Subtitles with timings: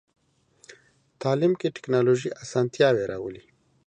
[1.21, 3.43] تعلیم کې ټکنالوژي اسانتیاوې راولي.